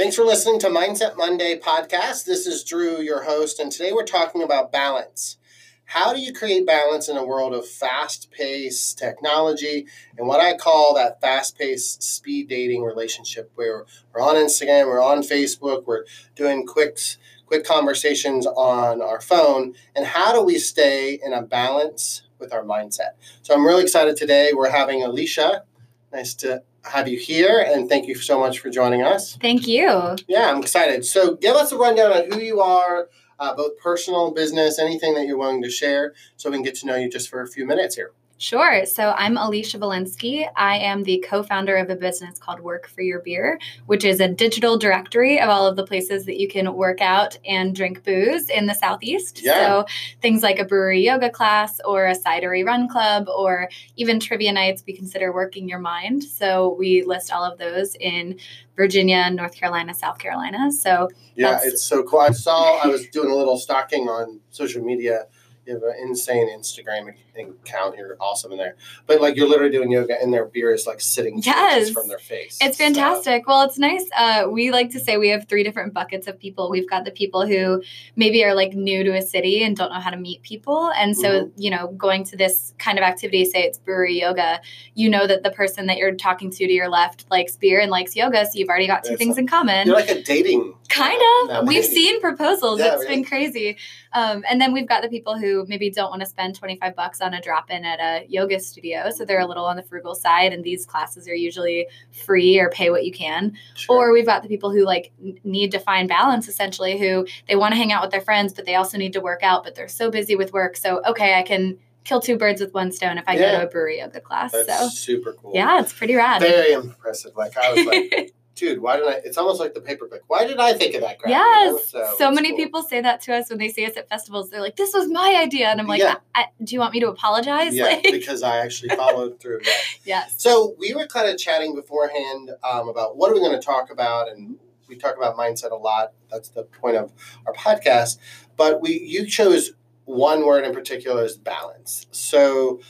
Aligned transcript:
Thanks 0.00 0.16
for 0.16 0.24
listening 0.24 0.58
to 0.60 0.68
Mindset 0.68 1.18
Monday 1.18 1.58
podcast. 1.58 2.24
This 2.24 2.46
is 2.46 2.64
Drew, 2.64 3.02
your 3.02 3.24
host, 3.24 3.60
and 3.60 3.70
today 3.70 3.92
we're 3.92 4.06
talking 4.06 4.42
about 4.42 4.72
balance. 4.72 5.36
How 5.84 6.14
do 6.14 6.20
you 6.20 6.32
create 6.32 6.66
balance 6.66 7.10
in 7.10 7.18
a 7.18 7.26
world 7.26 7.52
of 7.52 7.68
fast 7.68 8.30
paced 8.30 8.96
technology 8.96 9.86
and 10.16 10.26
what 10.26 10.40
I 10.40 10.56
call 10.56 10.94
that 10.94 11.20
fast 11.20 11.58
paced 11.58 12.02
speed 12.02 12.48
dating 12.48 12.82
relationship 12.82 13.52
where 13.56 13.84
we're 14.14 14.22
on 14.22 14.36
Instagram, 14.36 14.86
we're 14.86 15.02
on 15.02 15.20
Facebook, 15.20 15.84
we're 15.84 16.06
doing 16.34 16.64
quick, 16.64 16.98
quick 17.44 17.66
conversations 17.66 18.46
on 18.46 19.02
our 19.02 19.20
phone, 19.20 19.74
and 19.94 20.06
how 20.06 20.32
do 20.32 20.42
we 20.42 20.58
stay 20.58 21.20
in 21.22 21.34
a 21.34 21.42
balance 21.42 22.22
with 22.38 22.54
our 22.54 22.62
mindset? 22.62 23.10
So 23.42 23.52
I'm 23.52 23.66
really 23.66 23.82
excited 23.82 24.16
today. 24.16 24.52
We're 24.54 24.70
having 24.70 25.02
Alicia. 25.02 25.64
Nice 26.10 26.32
to 26.36 26.62
have 26.84 27.08
you 27.08 27.18
here, 27.18 27.64
and 27.66 27.88
thank 27.88 28.06
you 28.08 28.14
so 28.14 28.38
much 28.38 28.58
for 28.58 28.70
joining 28.70 29.02
us. 29.02 29.36
Thank 29.36 29.66
you. 29.68 30.16
Yeah, 30.28 30.50
I'm 30.50 30.58
excited. 30.58 31.04
So, 31.04 31.34
give 31.34 31.56
us 31.56 31.72
a 31.72 31.78
rundown 31.78 32.12
on 32.12 32.30
who 32.30 32.40
you 32.40 32.60
are, 32.60 33.08
uh, 33.38 33.54
both 33.54 33.78
personal, 33.78 34.30
business, 34.32 34.78
anything 34.78 35.14
that 35.14 35.26
you're 35.26 35.38
willing 35.38 35.62
to 35.62 35.70
share, 35.70 36.14
so 36.36 36.50
we 36.50 36.56
can 36.56 36.64
get 36.64 36.74
to 36.76 36.86
know 36.86 36.96
you 36.96 37.10
just 37.10 37.28
for 37.28 37.42
a 37.42 37.46
few 37.46 37.66
minutes 37.66 37.96
here. 37.96 38.12
Sure. 38.40 38.86
So 38.86 39.10
I'm 39.18 39.36
Alicia 39.36 39.78
Valenski. 39.78 40.48
I 40.56 40.78
am 40.78 41.02
the 41.02 41.22
co 41.28 41.42
founder 41.42 41.76
of 41.76 41.90
a 41.90 41.94
business 41.94 42.38
called 42.38 42.58
Work 42.60 42.88
for 42.88 43.02
Your 43.02 43.20
Beer, 43.20 43.58
which 43.84 44.02
is 44.02 44.18
a 44.18 44.28
digital 44.28 44.78
directory 44.78 45.38
of 45.38 45.50
all 45.50 45.66
of 45.66 45.76
the 45.76 45.84
places 45.84 46.24
that 46.24 46.40
you 46.40 46.48
can 46.48 46.72
work 46.72 47.02
out 47.02 47.36
and 47.44 47.76
drink 47.76 48.02
booze 48.02 48.48
in 48.48 48.64
the 48.64 48.72
Southeast. 48.72 49.42
Yeah. 49.42 49.60
So 49.60 49.86
things 50.22 50.42
like 50.42 50.58
a 50.58 50.64
brewery 50.64 51.04
yoga 51.04 51.28
class 51.28 51.82
or 51.84 52.06
a 52.06 52.16
cidery 52.16 52.64
run 52.64 52.88
club 52.88 53.28
or 53.28 53.68
even 53.96 54.18
trivia 54.18 54.54
nights, 54.54 54.82
we 54.86 54.94
consider 54.94 55.34
working 55.34 55.68
your 55.68 55.78
mind. 55.78 56.24
So 56.24 56.74
we 56.78 57.02
list 57.02 57.30
all 57.30 57.44
of 57.44 57.58
those 57.58 57.94
in 57.96 58.38
Virginia, 58.74 59.28
North 59.28 59.54
Carolina, 59.54 59.92
South 59.92 60.16
Carolina. 60.16 60.72
So 60.72 61.10
Yeah, 61.34 61.60
it's 61.62 61.82
so 61.82 62.02
cool. 62.04 62.20
I 62.20 62.30
saw, 62.30 62.78
I 62.82 62.86
was 62.86 63.06
doing 63.08 63.30
a 63.30 63.36
little 63.36 63.58
stalking 63.58 64.08
on 64.08 64.40
social 64.48 64.82
media. 64.82 65.26
You 65.66 65.74
have 65.74 65.82
an 65.82 65.94
insane 66.00 66.48
Instagram 66.48 67.14
account. 67.38 67.96
You're 67.96 68.16
awesome 68.18 68.50
in 68.52 68.58
there. 68.58 68.76
But 69.06 69.20
like, 69.20 69.36
you're 69.36 69.46
literally 69.48 69.70
doing 69.70 69.90
yoga, 69.90 70.20
and 70.20 70.32
their 70.32 70.46
beer 70.46 70.72
is 70.72 70.86
like 70.86 71.00
sitting 71.00 71.40
Yes. 71.44 71.90
from 71.90 72.08
their 72.08 72.18
face. 72.18 72.58
It's 72.60 72.76
So- 72.78 72.84
fantastic. 72.84 73.46
Well, 73.46 73.62
it's 73.62 73.78
nice. 73.78 74.04
Uh, 74.16 74.46
we 74.50 74.70
like 74.72 74.90
to 74.92 75.00
say 75.00 75.16
we 75.18 75.28
have 75.28 75.46
three 75.48 75.62
different 75.62 75.92
buckets 75.94 76.26
of 76.26 76.38
people. 76.40 76.70
We've 76.70 76.88
got 76.88 77.04
the 77.04 77.10
people 77.10 77.46
who 77.46 77.82
maybe 78.16 78.42
are 78.44 78.54
like 78.54 78.72
new 78.72 79.04
to 79.04 79.10
a 79.16 79.22
city 79.22 79.62
and 79.62 79.76
don't 79.76 79.90
know 79.92 80.00
how 80.00 80.10
to 80.10 80.16
meet 80.16 80.42
people. 80.42 80.90
And 80.96 81.16
so, 81.16 81.30
Mm-hmm. 81.30 81.60
you 81.62 81.70
know, 81.70 81.88
going 81.96 82.24
to 82.24 82.36
this 82.36 82.74
kind 82.78 82.98
of 82.98 83.04
activity, 83.04 83.44
say 83.44 83.62
it's 83.62 83.78
brewery 83.78 84.18
yoga, 84.20 84.60
you 84.94 85.08
know 85.08 85.26
that 85.26 85.42
the 85.42 85.50
person 85.50 85.86
that 85.86 85.98
you're 85.98 86.14
talking 86.14 86.50
to 86.50 86.66
to 86.66 86.72
your 86.72 86.88
left 86.88 87.26
likes 87.30 87.56
beer 87.56 87.80
and 87.80 87.90
likes 87.90 88.16
yoga. 88.16 88.44
So 88.46 88.52
you've 88.54 88.68
already 88.68 88.86
got 88.86 89.04
two 89.04 89.12
It's 89.12 89.18
things 89.18 89.36
like- 89.36 89.42
in 89.42 89.46
common. 89.46 89.86
You're 89.86 89.96
like 89.96 90.10
a 90.10 90.22
dating. 90.22 90.74
Kind 90.88 91.20
of. 91.50 91.68
We've 91.68 91.84
seen 91.84 92.20
proposals. 92.20 92.80
Yeah, 92.80 92.94
It's 92.94 93.02
really. 93.04 93.16
been 93.16 93.24
crazy. 93.24 93.76
Um, 94.12 94.44
and 94.48 94.60
then 94.60 94.72
we've 94.72 94.88
got 94.88 95.02
the 95.02 95.08
people 95.08 95.38
who 95.38 95.64
maybe 95.68 95.90
don't 95.90 96.10
want 96.10 96.20
to 96.20 96.26
spend 96.26 96.56
25 96.56 96.96
bucks 96.96 97.20
on 97.20 97.34
a 97.34 97.40
drop 97.40 97.70
in 97.70 97.84
at 97.84 98.00
a 98.00 98.26
yoga 98.28 98.58
studio. 98.58 99.10
So 99.10 99.24
they're 99.24 99.40
a 99.40 99.46
little 99.46 99.64
on 99.64 99.76
the 99.76 99.82
frugal 99.82 100.14
side. 100.14 100.52
And 100.52 100.64
these 100.64 100.84
classes 100.84 101.28
are 101.28 101.34
usually 101.34 101.86
free 102.10 102.58
or 102.58 102.70
pay 102.70 102.90
what 102.90 103.04
you 103.04 103.12
can. 103.12 103.56
Sure. 103.74 104.08
Or 104.08 104.12
we've 104.12 104.26
got 104.26 104.42
the 104.42 104.48
people 104.48 104.70
who 104.72 104.84
like 104.84 105.12
need 105.44 105.72
to 105.72 105.78
find 105.78 106.08
balance 106.08 106.48
essentially, 106.48 106.98
who 106.98 107.26
they 107.48 107.56
want 107.56 107.72
to 107.72 107.76
hang 107.76 107.92
out 107.92 108.02
with 108.02 108.10
their 108.10 108.20
friends, 108.20 108.52
but 108.52 108.66
they 108.66 108.74
also 108.74 108.98
need 108.98 109.12
to 109.12 109.20
work 109.20 109.42
out, 109.42 109.64
but 109.64 109.74
they're 109.74 109.88
so 109.88 110.10
busy 110.10 110.34
with 110.36 110.52
work. 110.52 110.76
So, 110.76 111.02
okay, 111.06 111.34
I 111.34 111.42
can 111.42 111.78
kill 112.04 112.20
two 112.20 112.36
birds 112.36 112.60
with 112.60 112.74
one 112.74 112.90
stone 112.92 113.18
if 113.18 113.24
I 113.26 113.36
go 113.36 113.58
to 113.58 113.64
a 113.64 113.66
brewery 113.66 114.00
yoga 114.00 114.20
class. 114.20 114.52
That's 114.52 114.66
so, 114.66 114.88
super 114.88 115.32
cool. 115.34 115.52
yeah, 115.54 115.80
it's 115.80 115.92
pretty 115.92 116.14
rad. 116.14 116.40
Very 116.40 116.72
impressive. 116.72 117.36
Like, 117.36 117.56
I 117.56 117.72
was 117.72 117.86
like, 117.86 118.34
dude, 118.54 118.80
why 118.80 118.96
didn't 118.96 119.12
I? 119.12 119.20
It's 119.24 119.38
almost 119.38 119.60
like 119.60 119.74
the 119.74 119.80
paperback. 119.80 120.20
Why 120.26 120.46
did 120.46 120.58
I 120.58 120.74
think 120.74 120.94
of 120.94 121.02
that 121.02 121.18
crap? 121.18 121.30
you 121.30 121.36
know? 121.36 121.78
Yes. 121.78 122.18
So, 122.18 122.30
many 122.30 122.50
cool. 122.50 122.58
people 122.58 122.82
say 122.82 123.00
that 123.00 123.20
to 123.22 123.34
us 123.34 123.48
when 123.50 123.58
they 123.58 123.68
see 123.68 123.86
us 123.86 123.96
at 123.96 124.08
festivals. 124.08 124.50
They're 124.50 124.60
like, 124.60 124.76
this 124.76 124.92
was 124.92 125.08
my 125.08 125.36
idea. 125.40 125.68
And 125.68 125.80
I'm 125.80 125.86
like, 125.86 126.00
Yeah. 126.00 126.16
I, 126.34 126.42
I, 126.42 126.46
do 126.62 126.74
you 126.74 126.80
want 126.80 126.92
me 126.92 127.00
to 127.00 127.08
apologize? 127.08 127.74
Yeah, 127.74 127.84
Like, 127.84 128.02
because 128.04 128.42
I 128.42 128.58
actually 128.58 128.88
followed 128.96 129.40
through. 129.40 129.60
Yes. 130.04 130.34
So 130.38 130.74
we 130.78 130.94
were 130.94 131.06
kind 131.06 131.28
of 131.28 131.38
chatting 131.38 131.74
beforehand 131.74 132.50
um, 132.62 132.88
about 132.88 133.16
what 133.16 133.30
are 133.30 133.34
we 133.34 133.40
going 133.40 133.58
to 133.58 133.64
talk 133.64 133.90
about, 133.90 134.30
and 134.30 134.56
we 134.88 134.96
talk 134.96 135.16
about 135.16 135.36
mindset 135.36 135.70
a 135.70 135.76
lot. 135.76 136.12
That's 136.30 136.48
the 136.50 136.64
point 136.64 136.96
of 136.96 137.12
our 137.46 137.52
podcast. 137.54 138.18
But 138.56 138.80
we, 138.82 139.00
you 139.00 139.26
chose 139.26 139.72
one 140.04 140.44
word 140.44 140.64
in 140.64 140.74
particular 140.74 141.22
as 141.22 141.36
balance. 141.36 142.06
So, 142.10 142.80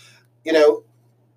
you 0.44 0.53
know, 0.53 0.84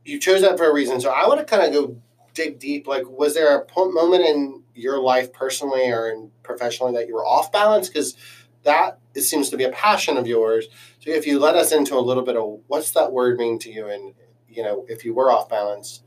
you 0.06 0.19
chose 0.19 0.41
that 0.41 0.57
for 0.57 0.69
a 0.69 0.73
reason. 0.73 1.00
So 1.00 1.12
I 1.12 1.28
want 1.28 1.39
to 1.39 1.45
kind 1.45 1.63
of 1.63 1.73
go 1.73 2.01
dig 2.33 2.59
deep. 2.59 2.88
Like, 2.88 3.03
was 3.07 3.33
there 3.33 3.55
a 3.55 3.66
po- 3.66 3.91
moment 3.91 4.23
in 4.23 4.63
your 4.75 4.99
life 4.99 5.31
personally 5.33 5.91
or 5.91 6.09
in 6.09 6.31
professionally 6.41 6.94
that 6.94 7.07
you 7.07 7.16
were 7.16 7.25
off 7.25 7.51
balance? 7.51 7.88
Because 7.88 8.16
that 8.63 8.99
it 9.13 9.21
seems 9.21 9.49
to 9.49 9.57
be 9.57 9.63
a 9.63 9.71
passion 9.71 10.17
of 10.17 10.27
yours. 10.27 10.67
So 10.99 11.11
if 11.11 11.27
you 11.27 11.39
let 11.39 11.55
us 11.55 11.71
into 11.71 11.95
a 11.95 11.99
little 11.99 12.23
bit 12.23 12.38
of 12.38 12.61
what's 12.67 12.91
that 12.91 13.11
word 13.11 13.38
mean 13.38 13.59
to 13.59 13.71
you, 13.71 13.88
and 13.88 14.13
you 14.47 14.63
know, 14.63 14.85
if 14.88 15.05
you 15.05 15.13
were 15.13 15.31
off 15.31 15.49
balance, 15.49 16.01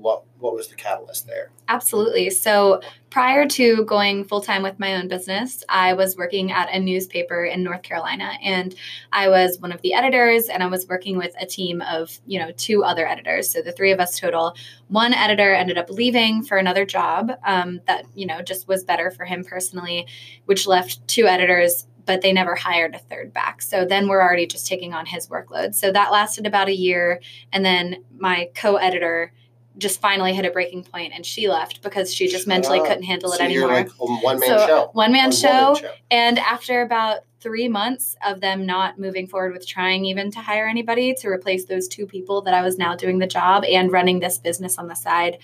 what 0.00 0.22
what 0.38 0.54
was 0.54 0.68
the 0.68 0.76
catalyst 0.76 1.26
there? 1.26 1.50
Absolutely. 1.66 2.30
So 2.30 2.80
prior 3.10 3.48
to 3.48 3.84
going 3.84 4.24
full 4.24 4.40
time 4.40 4.62
with 4.62 4.78
my 4.78 4.94
own 4.94 5.08
business, 5.08 5.64
I 5.68 5.94
was 5.94 6.16
working 6.16 6.52
at 6.52 6.72
a 6.72 6.78
newspaper 6.78 7.44
in 7.44 7.64
North 7.64 7.82
Carolina, 7.82 8.34
and 8.42 8.74
I 9.12 9.28
was 9.28 9.58
one 9.58 9.72
of 9.72 9.82
the 9.82 9.94
editors, 9.94 10.48
and 10.48 10.62
I 10.62 10.66
was 10.66 10.86
working 10.86 11.18
with 11.18 11.34
a 11.40 11.46
team 11.46 11.82
of 11.82 12.18
you 12.26 12.38
know 12.38 12.52
two 12.52 12.84
other 12.84 13.06
editors. 13.06 13.50
So 13.50 13.60
the 13.60 13.72
three 13.72 13.92
of 13.92 14.00
us 14.00 14.18
total. 14.18 14.54
One 14.88 15.12
editor 15.12 15.52
ended 15.52 15.76
up 15.76 15.90
leaving 15.90 16.42
for 16.42 16.56
another 16.56 16.86
job 16.86 17.32
um, 17.44 17.80
that 17.86 18.04
you 18.14 18.26
know 18.26 18.40
just 18.40 18.68
was 18.68 18.84
better 18.84 19.10
for 19.10 19.24
him 19.24 19.44
personally, 19.44 20.06
which 20.46 20.66
left 20.66 21.06
two 21.08 21.26
editors. 21.26 21.86
But 22.06 22.22
they 22.22 22.32
never 22.32 22.54
hired 22.54 22.94
a 22.94 22.98
third 22.98 23.34
back. 23.34 23.60
So 23.60 23.84
then 23.84 24.08
we're 24.08 24.22
already 24.22 24.46
just 24.46 24.66
taking 24.66 24.94
on 24.94 25.04
his 25.04 25.28
workload. 25.28 25.74
So 25.74 25.92
that 25.92 26.10
lasted 26.10 26.46
about 26.46 26.68
a 26.68 26.74
year. 26.74 27.20
And 27.52 27.62
then 27.62 28.02
my 28.16 28.48
co 28.54 28.76
editor 28.76 29.30
just 29.78 30.00
finally 30.00 30.34
hit 30.34 30.44
a 30.44 30.50
breaking 30.50 30.84
point 30.84 31.12
and 31.14 31.24
she 31.24 31.48
left 31.48 31.82
because 31.82 32.12
she 32.12 32.28
just 32.28 32.46
mentally 32.46 32.80
Ah, 32.80 32.86
couldn't 32.86 33.04
handle 33.04 33.32
it 33.32 33.38
so 33.38 33.44
anymore. 33.44 33.68
Like 33.68 33.90
one 33.98 34.40
man 34.40 34.48
So, 34.48 34.66
show. 34.66 34.90
One 34.92 35.12
man 35.12 35.24
One 35.26 35.32
show. 35.32 35.76
And 36.10 36.38
after 36.38 36.82
about 36.82 37.20
three 37.40 37.68
months 37.68 38.16
of 38.26 38.40
them 38.40 38.66
not 38.66 38.98
moving 38.98 39.26
forward 39.28 39.52
with 39.52 39.66
trying 39.66 40.04
even 40.04 40.30
to 40.32 40.40
hire 40.40 40.66
anybody 40.66 41.14
to 41.14 41.28
replace 41.28 41.64
those 41.66 41.86
two 41.86 42.06
people 42.06 42.42
that 42.42 42.54
I 42.54 42.62
was 42.62 42.76
now 42.78 42.96
doing 42.96 43.18
the 43.18 43.28
job 43.28 43.64
and 43.64 43.92
running 43.92 44.18
this 44.18 44.38
business 44.38 44.76
on 44.78 44.88
the 44.88 44.96
side, 44.96 45.38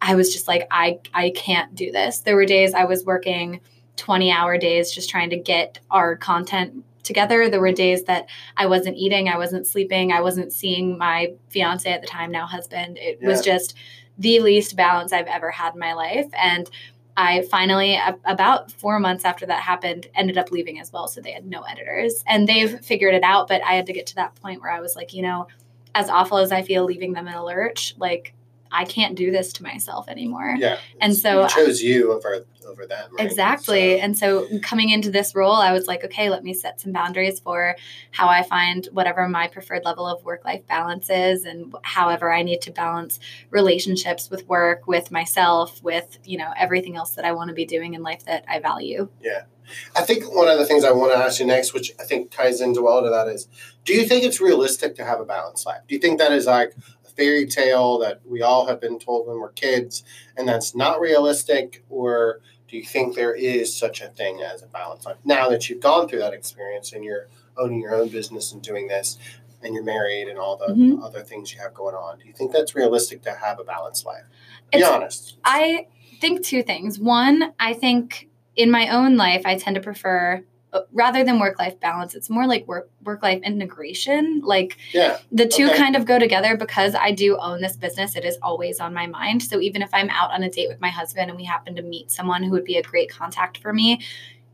I 0.00 0.16
was 0.16 0.32
just 0.32 0.48
like, 0.48 0.66
I, 0.70 0.98
I 1.14 1.30
can't 1.30 1.74
do 1.74 1.92
this. 1.92 2.20
There 2.20 2.34
were 2.34 2.46
days 2.46 2.74
I 2.74 2.84
was 2.84 3.04
working 3.04 3.60
20 3.96 4.30
hour 4.32 4.58
days 4.58 4.90
just 4.92 5.10
trying 5.10 5.30
to 5.30 5.36
get 5.36 5.78
our 5.90 6.16
content 6.16 6.84
together. 7.08 7.50
There 7.50 7.60
were 7.60 7.72
days 7.72 8.04
that 8.04 8.28
I 8.56 8.66
wasn't 8.66 8.96
eating, 8.96 9.28
I 9.28 9.36
wasn't 9.36 9.66
sleeping, 9.66 10.12
I 10.12 10.20
wasn't 10.20 10.52
seeing 10.52 10.96
my 10.96 11.32
fiance 11.48 11.90
at 11.90 12.00
the 12.00 12.06
time, 12.06 12.30
now 12.30 12.46
husband. 12.46 12.98
It 13.00 13.20
was 13.20 13.40
just 13.40 13.74
the 14.16 14.38
least 14.38 14.76
balance 14.76 15.12
I've 15.12 15.26
ever 15.26 15.50
had 15.50 15.74
in 15.74 15.80
my 15.80 15.94
life. 15.94 16.28
And 16.32 16.70
I 17.16 17.42
finally, 17.50 17.98
about 18.24 18.70
four 18.70 19.00
months 19.00 19.24
after 19.24 19.44
that 19.46 19.60
happened, 19.60 20.06
ended 20.14 20.38
up 20.38 20.52
leaving 20.52 20.78
as 20.78 20.92
well. 20.92 21.08
So 21.08 21.20
they 21.20 21.32
had 21.32 21.46
no 21.46 21.62
editors 21.62 22.22
and 22.28 22.46
they've 22.48 22.78
figured 22.78 23.14
it 23.14 23.24
out. 23.24 23.48
But 23.48 23.62
I 23.64 23.72
had 23.72 23.86
to 23.86 23.92
get 23.92 24.06
to 24.08 24.14
that 24.16 24.36
point 24.36 24.62
where 24.62 24.70
I 24.70 24.78
was 24.78 24.94
like, 24.94 25.12
you 25.12 25.22
know, 25.22 25.48
as 25.96 26.08
awful 26.08 26.38
as 26.38 26.52
I 26.52 26.62
feel 26.62 26.84
leaving 26.84 27.14
them 27.14 27.26
in 27.26 27.34
a 27.34 27.44
lurch, 27.44 27.94
like 27.98 28.34
I 28.70 28.84
can't 28.84 29.16
do 29.16 29.30
this 29.30 29.52
to 29.54 29.62
myself 29.62 30.08
anymore. 30.08 30.54
Yeah. 30.58 30.78
And 31.00 31.16
so 31.16 31.42
you 31.42 31.48
chose 31.48 31.82
you 31.82 32.12
over 32.12 32.44
over 32.66 32.86
them. 32.86 33.10
Right? 33.12 33.26
Exactly. 33.26 33.96
So- 33.96 34.02
And 34.04 34.18
so 34.18 34.46
coming 34.60 34.90
into 34.90 35.10
this 35.10 35.34
role, 35.34 35.54
I 35.54 35.72
was 35.72 35.86
like, 35.86 36.04
okay, 36.04 36.28
let 36.28 36.44
me 36.44 36.52
set 36.52 36.80
some 36.80 36.92
boundaries 36.92 37.40
for 37.40 37.76
how 38.10 38.28
I 38.28 38.42
find 38.42 38.86
whatever 38.92 39.26
my 39.26 39.48
preferred 39.48 39.86
level 39.86 40.06
of 40.06 40.22
work 40.22 40.44
life 40.44 40.66
balance 40.66 41.08
is 41.08 41.44
and 41.46 41.74
however 41.82 42.30
I 42.30 42.42
need 42.42 42.60
to 42.62 42.70
balance 42.70 43.20
relationships 43.50 44.28
with 44.30 44.46
work, 44.48 44.86
with 44.86 45.10
myself, 45.10 45.82
with, 45.82 46.18
you 46.24 46.36
know, 46.36 46.52
everything 46.56 46.96
else 46.96 47.12
that 47.12 47.24
I 47.24 47.32
want 47.32 47.48
to 47.48 47.54
be 47.54 47.64
doing 47.64 47.94
in 47.94 48.02
life 48.02 48.24
that 48.26 48.44
I 48.46 48.58
value. 48.60 49.08
Yeah. 49.22 49.44
I 49.94 50.02
think 50.02 50.34
one 50.34 50.48
of 50.48 50.58
the 50.58 50.64
things 50.64 50.84
I 50.84 50.92
want 50.92 51.12
to 51.12 51.18
ask 51.18 51.40
you 51.40 51.46
next, 51.46 51.74
which 51.74 51.92
I 52.00 52.04
think 52.04 52.30
ties 52.30 52.60
into 52.60 52.80
well 52.80 53.02
to 53.02 53.10
that, 53.10 53.28
is: 53.28 53.48
Do 53.84 53.92
you 53.92 54.06
think 54.06 54.24
it's 54.24 54.40
realistic 54.40 54.94
to 54.96 55.04
have 55.04 55.20
a 55.20 55.26
balanced 55.26 55.66
life? 55.66 55.82
Do 55.86 55.94
you 55.94 56.00
think 56.00 56.18
that 56.18 56.32
is 56.32 56.46
like 56.46 56.74
fairy 57.18 57.46
tale 57.46 57.98
that 57.98 58.20
we 58.24 58.40
all 58.42 58.66
have 58.66 58.80
been 58.80 58.98
told 58.98 59.26
when 59.26 59.38
we're 59.40 59.50
kids, 59.50 60.04
and 60.36 60.48
that's 60.48 60.74
not 60.74 61.00
realistic, 61.00 61.84
or 61.90 62.40
do 62.68 62.76
you 62.76 62.84
think 62.84 63.16
there 63.16 63.34
is 63.34 63.76
such 63.76 64.00
a 64.00 64.08
thing 64.08 64.40
as 64.40 64.62
a 64.62 64.66
balanced 64.66 65.04
life? 65.04 65.16
Now 65.24 65.48
that 65.50 65.68
you've 65.68 65.80
gone 65.80 66.08
through 66.08 66.20
that 66.20 66.32
experience 66.32 66.92
and 66.92 67.04
you're 67.04 67.26
owning 67.56 67.80
your 67.80 67.94
own 67.96 68.08
business 68.08 68.52
and 68.52 68.62
doing 68.62 68.86
this, 68.86 69.18
and 69.62 69.74
you're 69.74 69.82
married 69.82 70.28
and 70.28 70.38
all 70.38 70.56
the 70.56 70.72
Mhm. 70.72 71.02
other 71.04 71.20
things 71.22 71.52
you 71.52 71.60
have 71.60 71.74
going 71.74 71.96
on, 71.96 72.18
do 72.20 72.26
you 72.28 72.32
think 72.32 72.52
that's 72.52 72.76
realistic 72.76 73.22
to 73.22 73.32
have 73.32 73.58
a 73.58 73.64
balanced 73.64 74.06
life? 74.06 74.22
Be 74.70 74.78
It's- 74.78 74.88
honest. 74.92 75.36
I 75.44 75.88
think 76.20 76.44
two 76.44 76.62
things. 76.62 77.00
One, 77.00 77.52
I 77.58 77.72
think 77.74 78.28
in 78.54 78.70
my 78.70 78.88
own 78.88 79.16
life, 79.16 79.42
I 79.44 79.56
tend 79.56 79.74
to 79.74 79.80
prefer 79.80 80.44
Uh, 80.72 80.80
rather 80.92 81.24
than 81.24 81.38
work 81.40 81.58
life 81.58 81.80
balance, 81.80 82.14
it's 82.14 82.28
more 82.28 82.46
like 82.46 82.68
work 82.68 82.90
work 83.02 83.22
life 83.22 83.40
integration. 83.42 84.40
Like 84.44 84.76
Yeah. 84.92 85.16
the 85.32 85.46
two 85.46 85.66
Okay. 85.66 85.78
kind 85.78 85.96
of 85.96 86.04
go 86.04 86.18
together 86.18 86.56
because 86.58 86.94
I 86.94 87.12
do 87.12 87.38
own 87.38 87.62
this 87.62 87.76
business. 87.76 88.16
It 88.16 88.24
is 88.26 88.36
always 88.42 88.78
on 88.78 88.92
my 88.92 89.06
mind. 89.06 89.42
So 89.42 89.60
even 89.60 89.80
if 89.80 89.88
I'm 89.94 90.10
out 90.10 90.30
on 90.30 90.42
a 90.42 90.50
date 90.50 90.68
with 90.68 90.80
my 90.80 90.90
husband 90.90 91.30
and 91.30 91.38
we 91.38 91.44
happen 91.44 91.74
to 91.76 91.82
meet 91.82 92.10
someone 92.10 92.42
who 92.42 92.50
would 92.50 92.64
be 92.64 92.76
a 92.76 92.82
great 92.82 93.08
contact 93.10 93.58
for 93.58 93.72
me, 93.72 94.00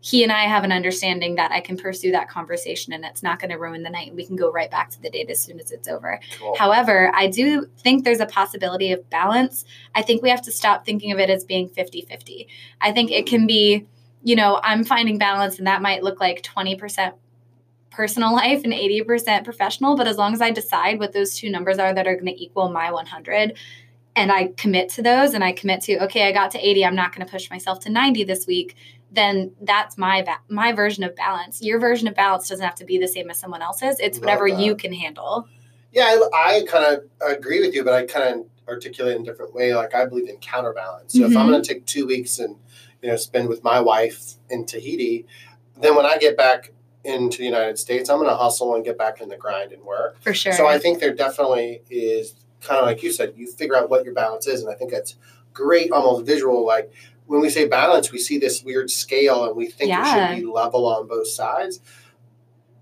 he 0.00 0.22
and 0.22 0.30
I 0.30 0.42
have 0.44 0.64
an 0.64 0.70
understanding 0.70 1.36
that 1.36 1.50
I 1.50 1.60
can 1.60 1.78
pursue 1.78 2.12
that 2.12 2.28
conversation 2.28 2.92
and 2.92 3.04
it's 3.06 3.22
not 3.22 3.40
going 3.40 3.50
to 3.50 3.56
ruin 3.56 3.82
the 3.82 3.88
night. 3.90 4.08
and 4.08 4.16
We 4.16 4.26
can 4.26 4.36
go 4.36 4.52
right 4.52 4.70
back 4.70 4.90
to 4.90 5.00
the 5.02 5.08
date 5.08 5.30
as 5.30 5.40
soon 5.42 5.58
as 5.58 5.72
it's 5.72 5.88
over. 5.88 6.20
Cool. 6.38 6.54
However, 6.58 7.10
I 7.14 7.26
do 7.26 7.66
think 7.78 8.04
there's 8.04 8.20
a 8.20 8.26
possibility 8.26 8.92
of 8.92 9.08
balance. 9.08 9.64
I 9.94 10.02
think 10.02 10.22
we 10.22 10.28
have 10.28 10.42
to 10.42 10.52
stop 10.52 10.84
thinking 10.84 11.10
of 11.10 11.18
it 11.18 11.30
as 11.30 11.42
being 11.42 11.68
50 11.70 12.02
50. 12.02 12.46
I 12.82 12.92
think 12.92 13.10
it 13.10 13.26
can 13.26 13.46
be, 13.46 13.86
you 14.24 14.34
know, 14.34 14.58
I'm 14.64 14.82
finding 14.84 15.18
balance 15.18 15.58
and 15.58 15.66
that 15.66 15.82
might 15.82 16.02
look 16.02 16.18
like 16.18 16.42
20% 16.42 17.12
personal 17.90 18.34
life 18.34 18.62
and 18.64 18.72
80% 18.72 19.44
professional. 19.44 19.96
But 19.96 20.08
as 20.08 20.16
long 20.16 20.32
as 20.32 20.40
I 20.40 20.50
decide 20.50 20.98
what 20.98 21.12
those 21.12 21.36
two 21.36 21.50
numbers 21.50 21.78
are 21.78 21.94
that 21.94 22.06
are 22.06 22.14
going 22.14 22.26
to 22.26 22.42
equal 22.42 22.70
my 22.70 22.90
100, 22.90 23.56
and 24.16 24.32
I 24.32 24.48
commit 24.56 24.88
to 24.90 25.02
those 25.02 25.34
and 25.34 25.44
I 25.44 25.52
commit 25.52 25.82
to, 25.82 26.02
okay, 26.04 26.26
I 26.26 26.32
got 26.32 26.50
to 26.52 26.58
80, 26.58 26.84
I'm 26.84 26.94
not 26.94 27.14
going 27.14 27.24
to 27.26 27.30
push 27.30 27.50
myself 27.50 27.80
to 27.80 27.90
90 27.90 28.24
this 28.24 28.46
week, 28.46 28.76
then 29.12 29.52
that's 29.60 29.98
my 29.98 30.22
ba- 30.22 30.40
my 30.48 30.72
version 30.72 31.04
of 31.04 31.14
balance. 31.14 31.62
Your 31.62 31.78
version 31.78 32.08
of 32.08 32.14
balance 32.14 32.48
doesn't 32.48 32.64
have 32.64 32.74
to 32.76 32.84
be 32.84 32.98
the 32.98 33.06
same 33.08 33.28
as 33.30 33.38
someone 33.38 33.62
else's. 33.62 34.00
It's 34.00 34.16
Love 34.18 34.24
whatever 34.24 34.48
that. 34.48 34.58
you 34.58 34.74
can 34.74 34.92
handle. 34.92 35.46
Yeah, 35.92 36.04
I, 36.32 36.60
I 36.62 36.64
kind 36.66 36.84
of 36.84 37.04
agree 37.36 37.60
with 37.60 37.74
you, 37.74 37.84
but 37.84 37.92
I 37.92 38.06
kind 38.06 38.40
of 38.40 38.46
articulate 38.68 39.16
in 39.16 39.22
a 39.22 39.24
different 39.24 39.54
way. 39.54 39.74
Like 39.74 39.94
I 39.94 40.06
believe 40.06 40.28
in 40.28 40.36
counterbalance. 40.38 41.12
So 41.12 41.24
if 41.26 41.36
I'm 41.36 41.46
Mhm. 41.46 41.50
going 41.50 41.62
to 41.62 41.74
take 41.74 41.86
two 41.86 42.06
weeks 42.06 42.38
and 42.40 42.56
you 43.04 43.10
know 43.10 43.16
spend 43.16 43.48
with 43.48 43.62
my 43.62 43.80
wife 43.80 44.34
in 44.48 44.64
Tahiti, 44.64 45.26
then 45.78 45.94
when 45.94 46.06
I 46.06 46.16
get 46.16 46.38
back 46.38 46.72
into 47.04 47.38
the 47.38 47.44
United 47.44 47.78
States, 47.78 48.08
I'm 48.08 48.16
going 48.16 48.30
to 48.30 48.36
hustle 48.36 48.74
and 48.74 48.82
get 48.82 48.96
back 48.96 49.20
in 49.20 49.28
the 49.28 49.36
grind 49.36 49.72
and 49.72 49.82
work. 49.82 50.16
For 50.22 50.32
sure. 50.32 50.54
So 50.54 50.66
I 50.66 50.78
think 50.78 51.00
there 51.00 51.12
definitely 51.14 51.82
is 51.90 52.34
kind 52.62 52.80
of 52.80 52.86
like 52.86 53.02
you 53.02 53.12
said, 53.12 53.34
you 53.36 53.46
figure 53.46 53.76
out 53.76 53.90
what 53.90 54.06
your 54.06 54.14
balance 54.14 54.46
is, 54.46 54.62
and 54.62 54.70
I 54.72 54.74
think 54.74 54.90
that's 54.90 55.16
great, 55.52 55.92
almost 55.92 56.24
visual. 56.24 56.64
Like 56.64 56.90
when 57.26 57.42
we 57.42 57.50
say 57.50 57.66
balance, 57.68 58.10
we 58.10 58.18
see 58.18 58.38
this 58.38 58.62
weird 58.62 58.90
scale, 58.90 59.44
and 59.44 59.54
we 59.54 59.66
think 59.66 59.90
it 59.92 60.06
should 60.30 60.40
be 60.40 60.46
level 60.46 60.86
on 60.86 61.06
both 61.06 61.28
sides. 61.28 61.80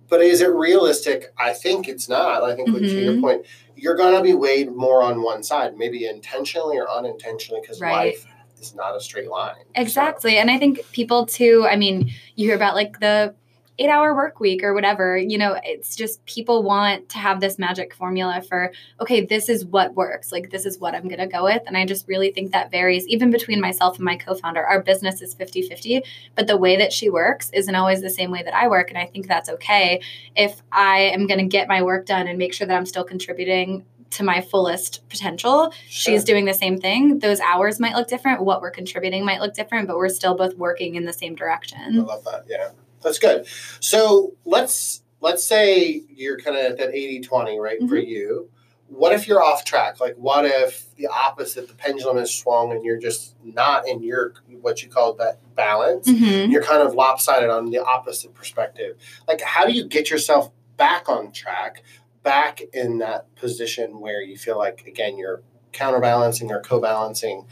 But 0.09 0.21
is 0.21 0.41
it 0.41 0.51
realistic? 0.51 1.33
I 1.37 1.53
think 1.53 1.89
it's 1.89 2.09
not. 2.09 2.45
I 2.45 2.55
think 2.55 2.69
to 2.71 3.01
your 3.03 3.15
Mhm. 3.15 3.21
point, 3.23 3.47
you're 3.75 3.97
going 3.97 4.15
to 4.15 4.23
be 4.23 4.35
weighed 4.35 4.71
more 4.71 5.03
on 5.03 5.23
one 5.23 5.43
side, 5.43 5.77
maybe 5.77 6.05
intentionally 6.07 6.79
or 6.79 6.89
unintentionally, 6.89 7.61
because 7.63 7.81
Right. 7.81 8.15
life 8.15 8.27
is 8.63 8.75
not 8.75 8.97
a 8.97 9.01
straight 9.01 9.29
line. 9.31 9.55
So- 9.57 9.83
Exactly. 9.83 10.39
And 10.39 10.51
I 10.51 10.59
think 10.59 10.81
people 10.93 11.27
too, 11.27 11.67
I 11.69 11.77
mean, 11.77 12.13
you 12.37 12.47
hear 12.47 12.57
about 12.57 12.75
like 12.75 13.01
the 13.01 13.35
eight 13.79 13.89
hour 13.89 14.15
work 14.15 14.39
week 14.39 14.63
or 14.63 14.75
whatever, 14.75 15.17
you 15.17 15.39
know, 15.39 15.59
it's 15.65 15.97
just 15.97 16.25
people 16.27 16.63
want 16.63 17.09
to 17.09 17.19
have 17.19 17.41
this 17.41 17.59
magic 17.59 17.95
formula 17.95 18.43
for, 18.43 18.71
okay, 19.01 19.25
this 19.25 19.49
is 19.49 19.65
what 19.65 19.95
works. 19.95 20.31
Like, 20.31 20.51
this 20.51 20.67
is 20.67 20.79
what 20.79 20.95
I'm 20.95 21.09
going 21.09 21.19
to 21.19 21.27
go 21.27 21.45
with. 21.45 21.63
And 21.67 21.77
I 21.77 21.87
just 21.87 22.07
really 22.07 22.31
think 22.31 22.53
that 22.53 22.71
varies 22.71 23.07
even 23.09 23.31
between 23.31 23.61
myself 23.61 23.97
and 23.97 24.05
my 24.05 24.17
co 24.17 24.35
founder. 24.35 24.65
Our 24.65 24.83
business 24.83 25.23
is 25.23 25.35
50 25.35 25.63
50, 25.63 26.03
but 26.35 26.47
the 26.47 26.57
way 26.57 26.77
that 26.77 26.93
she 26.93 27.09
works 27.09 27.51
isn't 27.55 27.75
always 27.75 28.03
the 28.03 28.11
same 28.11 28.31
way 28.31 28.43
that 28.43 28.55
I 28.55 28.69
work. 28.69 28.91
And 28.91 28.99
I 28.99 29.07
think 29.07 29.27
that's 29.27 29.49
okay 29.49 30.03
if 30.37 30.63
I 30.71 30.99
am 30.99 31.27
going 31.27 31.41
to 31.41 31.47
get 31.47 31.67
my 31.67 31.83
work 31.83 32.07
done 32.07 32.29
and 32.29 32.39
make 32.39 32.53
sure 32.53 32.67
that 32.67 32.77
I'm 32.77 32.87
still 32.87 33.05
contributing 33.05 33.85
to 34.13 34.23
my 34.25 34.41
fullest 34.41 35.09
potential 35.09 35.73
Sure. 35.89 36.13
she's 36.15 36.25
doing 36.25 36.45
the 36.45 36.55
same 36.55 36.79
thing. 36.79 37.19
Those 37.19 37.41
hours 37.41 37.81
might 37.81 37.95
look 37.95 38.09
different. 38.09 38.43
What 38.45 38.61
we're 38.61 38.71
contributing 38.71 39.25
might 39.25 39.41
look 39.41 39.55
different, 39.55 39.89
but 39.89 39.97
we're 39.97 40.09
still 40.09 40.35
both 40.35 40.57
working 40.57 40.95
in 40.95 41.05
the 41.05 41.13
same 41.13 41.33
I 41.33 41.37
direction. 41.37 42.05
love 42.05 42.25
that. 42.25 42.45
Yeah. 42.49 42.71
That's 43.03 43.19
good. 43.19 43.47
So 43.81 44.35
let's 44.45 45.03
let's 45.21 45.45
say 45.45 46.03
you're 46.09 46.39
kind 46.39 46.57
of 46.57 46.65
at 46.73 46.79
that 46.79 46.93
80-20, 46.93 47.61
right, 47.61 47.79
for 47.81 47.85
Mm-hmm. 47.97 48.09
you. 48.09 48.51
What 48.89 49.13
if 49.13 49.27
you're 49.27 49.43
off 49.43 49.65
track? 49.65 50.01
Like 50.01 50.17
what 50.17 50.45
if 50.45 50.95
the 50.97 51.07
opposite, 51.07 51.67
the 51.69 51.75
pendulum 51.75 52.19
is 52.19 52.33
swung 52.35 52.73
and 52.73 52.85
you're 52.85 52.99
just 52.99 53.35
not 53.43 53.89
in 53.89 54.03
your 54.03 54.35
what 54.61 54.83
you 54.83 54.89
call 54.91 55.15
that 55.15 55.39
balance? 55.57 56.07
Mhm. 56.07 56.53
You're 56.53 56.63
kind 56.63 56.83
of 56.83 56.95
lopsided 56.95 57.49
on 57.49 57.71
the 57.71 57.79
opposite 57.83 58.35
perspective. 58.35 58.97
Like 59.27 59.41
how 59.41 59.65
do 59.65 59.73
you 59.73 59.85
get 59.87 60.11
yourself 60.11 60.51
back 60.77 61.09
on 61.09 61.33
track, 61.33 61.83
back 62.23 62.61
in 62.73 62.99
that 62.99 63.35
position 63.35 64.01
where 64.01 64.23
you 64.23 64.37
feel 64.37 64.59
like 64.59 64.87
again 64.87 65.19
you're 65.19 65.43
counterbalancing 65.73 66.51
or 66.51 66.61
co-balancing? 66.61 67.47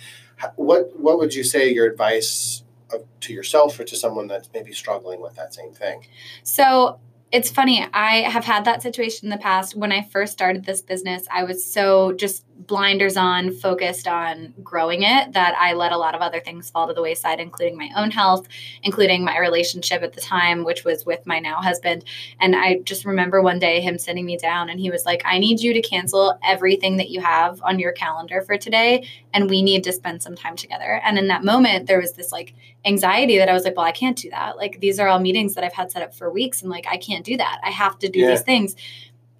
What 0.56 0.99
what 0.99 1.19
would 1.19 1.34
you 1.34 1.44
say 1.44 1.72
your 1.72 1.87
advice 1.87 2.62
of, 2.93 3.05
to 3.20 3.32
yourself 3.32 3.78
or 3.78 3.84
to 3.84 3.96
someone 3.96 4.26
that's 4.26 4.49
maybe 4.55 4.72
struggling 4.72 5.20
with 5.20 5.34
that 5.37 5.55
same 5.55 5.72
thing? 5.72 6.06
So 6.43 7.00
it's 7.32 7.50
funny. 7.50 7.87
I 7.93 8.22
have 8.28 8.44
had 8.44 8.64
that 8.64 8.82
situation 8.82 9.26
in 9.26 9.31
the 9.31 9.38
past. 9.38 9.76
When 9.76 9.93
I 9.93 10.02
first 10.02 10.32
started 10.32 10.64
this 10.64 10.82
business, 10.82 11.26
I 11.31 11.44
was 11.44 11.64
so 11.64 12.12
just 12.12 12.44
blinders 12.66 13.16
on, 13.16 13.52
focused 13.52 14.06
on 14.06 14.52
growing 14.62 15.02
it 15.02 15.32
that 15.32 15.54
I 15.58 15.72
let 15.72 15.92
a 15.92 15.96
lot 15.96 16.14
of 16.14 16.20
other 16.20 16.40
things 16.40 16.68
fall 16.70 16.86
to 16.88 16.92
the 16.94 17.02
wayside, 17.02 17.40
including 17.40 17.76
my 17.76 17.90
own 17.96 18.10
health, 18.10 18.46
including 18.82 19.24
my 19.24 19.38
relationship 19.38 20.02
at 20.02 20.12
the 20.12 20.20
time, 20.20 20.64
which 20.64 20.84
was 20.84 21.06
with 21.06 21.26
my 21.26 21.38
now 21.38 21.56
husband. 21.62 22.04
And 22.38 22.54
I 22.54 22.80
just 22.84 23.04
remember 23.04 23.40
one 23.40 23.58
day 23.58 23.80
him 23.80 23.98
sitting 23.98 24.26
me 24.26 24.36
down 24.36 24.68
and 24.68 24.78
he 24.78 24.90
was 24.90 25.04
like, 25.06 25.22
I 25.24 25.38
need 25.38 25.60
you 25.60 25.72
to 25.72 25.80
cancel 25.80 26.38
everything 26.44 26.96
that 26.98 27.10
you 27.10 27.20
have 27.20 27.60
on 27.62 27.78
your 27.78 27.92
calendar 27.92 28.42
for 28.42 28.56
today. 28.58 29.06
And 29.32 29.48
we 29.48 29.62
need 29.62 29.84
to 29.84 29.92
spend 29.92 30.22
some 30.22 30.34
time 30.36 30.56
together. 30.56 31.00
And 31.04 31.18
in 31.18 31.28
that 31.28 31.44
moment, 31.44 31.86
there 31.86 32.00
was 32.00 32.12
this 32.12 32.32
like 32.32 32.54
anxiety 32.84 33.38
that 33.38 33.48
I 33.48 33.52
was 33.52 33.64
like, 33.64 33.76
well, 33.76 33.86
I 33.86 33.92
can't 33.92 34.16
do 34.16 34.30
that. 34.30 34.56
Like 34.56 34.80
these 34.80 34.98
are 34.98 35.08
all 35.08 35.18
meetings 35.20 35.54
that 35.54 35.64
I've 35.64 35.72
had 35.72 35.90
set 35.90 36.02
up 36.02 36.14
for 36.14 36.30
weeks 36.30 36.62
and 36.62 36.70
like 36.70 36.86
I 36.88 36.96
can't 36.96 37.24
do 37.24 37.36
that. 37.36 37.60
I 37.64 37.70
have 37.70 37.98
to 38.00 38.08
do 38.08 38.20
Yeah. 38.20 38.30
these 38.30 38.42
things. 38.42 38.74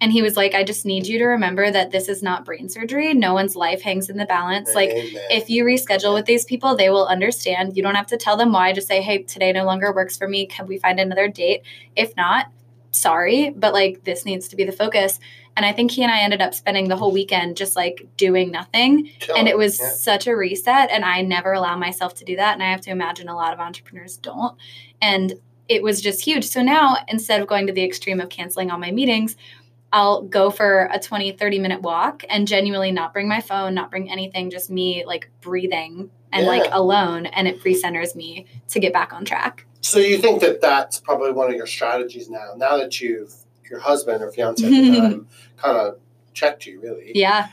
And 0.01 0.11
he 0.11 0.21
was 0.21 0.35
like, 0.35 0.53
I 0.55 0.63
just 0.63 0.85
need 0.85 1.05
you 1.07 1.19
to 1.19 1.25
remember 1.25 1.71
that 1.71 1.91
this 1.91 2.09
is 2.09 2.21
not 2.23 2.43
brain 2.43 2.67
surgery. 2.67 3.13
No 3.13 3.33
one's 3.35 3.55
life 3.55 3.81
hangs 3.81 4.09
in 4.09 4.17
the 4.17 4.25
balance. 4.25 4.73
Like 4.75 4.89
Amen. 4.89 5.21
if 5.29 5.49
you 5.49 5.63
reschedule 5.63 6.13
with 6.15 6.25
these 6.25 6.43
people, 6.43 6.75
they 6.75 6.89
will 6.89 7.05
understand. 7.05 7.77
You 7.77 7.83
don't 7.83 7.95
have 7.95 8.07
to 8.07 8.17
tell 8.17 8.35
them 8.35 8.51
why. 8.51 8.73
Just 8.73 8.87
say, 8.87 9.01
hey, 9.01 9.23
today 9.23 9.53
no 9.53 9.63
longer 9.63 9.93
works 9.93 10.17
for 10.17 10.27
me. 10.27 10.47
Can 10.47 10.65
we 10.67 10.79
find 10.79 10.99
another 10.99 11.27
date? 11.29 11.61
If 11.95 12.15
not, 12.17 12.47
sorry, 12.91 13.51
but 13.51 13.73
like 13.73 14.03
this 14.03 14.25
needs 14.25 14.47
to 14.49 14.55
be 14.55 14.63
the 14.63 14.71
focus. 14.71 15.19
And 15.55 15.65
I 15.65 15.71
think 15.73 15.91
he 15.91 16.01
and 16.01 16.11
I 16.11 16.21
ended 16.21 16.41
up 16.41 16.53
spending 16.53 16.87
the 16.87 16.95
whole 16.97 17.11
weekend 17.11 17.55
just 17.57 17.75
like 17.75 18.07
doing 18.17 18.51
nothing 18.51 19.11
and 19.37 19.47
it 19.47 19.57
was 19.57 19.79
Yeah. 19.79 19.89
such 19.91 20.25
a 20.27 20.35
reset 20.35 20.89
and 20.89 21.03
i 21.05 21.21
never 21.21 21.51
allow 21.53 21.75
myself 21.77 22.15
to 22.15 22.25
do 22.25 22.35
that 22.37 22.53
and 22.53 22.63
i 22.63 22.71
have 22.71 22.81
to 22.81 22.89
imagine 22.89 23.27
a 23.27 23.35
lot 23.35 23.53
of 23.53 23.59
entrepreneurs 23.59 24.15
don't 24.17 24.57
and 25.01 25.33
it 25.67 25.83
was 25.83 25.99
just 26.01 26.23
huge 26.23 26.45
so 26.47 26.61
now 26.61 26.97
instead 27.09 27.41
of 27.41 27.47
going 27.47 27.67
to 27.67 27.73
the 27.73 27.83
extreme 27.83 28.19
of 28.21 28.29
canceling 28.29 28.71
all 28.71 28.77
my 28.79 28.91
meetings 28.91 29.35
i'll 29.93 30.21
go 30.23 30.49
for 30.49 30.89
a 30.91 30.99
20 30.99 31.33
30 31.33 31.59
minute 31.59 31.81
walk 31.81 32.23
and 32.29 32.47
genuinely 32.47 32.91
not 32.91 33.13
bring 33.13 33.27
my 33.27 33.41
phone 33.41 33.73
not 33.73 33.89
bring 33.89 34.09
anything 34.09 34.49
just 34.49 34.69
me 34.69 35.03
like 35.05 35.29
breathing 35.41 36.09
and 36.33 36.47
like 36.47 36.69
alone 36.71 37.25
and 37.25 37.47
it 37.47 37.61
recenters 37.63 38.15
me 38.15 38.45
to 38.67 38.79
get 38.79 38.93
back 38.93 39.13
on 39.13 39.25
track 39.25 39.65
So 39.81 39.99
you 39.99 40.17
think 40.17 40.41
that 40.41 40.61
that's 40.61 40.99
probably 40.99 41.31
one 41.31 41.49
of 41.49 41.55
your 41.55 41.67
strategies 41.67 42.29
now? 42.29 42.53
Now 42.55 42.77
that 42.77 43.01
you've 43.01 43.33
your 43.69 43.79
husband 43.79 44.21
or 44.23 44.31
fiance 44.31 44.63
time 44.63 45.27
kind 45.57 45.77
of 45.77 45.97
checked 46.33 46.65
you, 46.65 46.79
really, 46.81 47.11
yeah 47.15 47.49